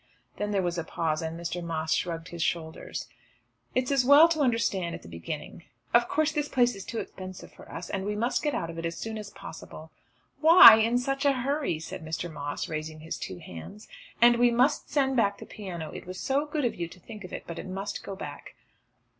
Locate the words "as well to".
3.91-4.39